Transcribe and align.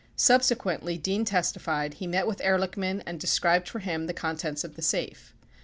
5 0.13 0.13
Subsequently, 0.15 0.97
Dean 0.97 1.23
testified, 1.23 1.93
he 1.93 2.07
met 2.07 2.25
with 2.25 2.39
Ehrlichman 2.41 3.03
and 3.05 3.19
described 3.19 3.69
for 3.69 3.77
him 3.77 4.07
the 4.07 4.15
contents 4.15 4.63
of 4.63 4.75
the 4.75 4.81
safe. 4.81 5.35